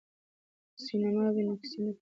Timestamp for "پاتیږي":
1.87-1.89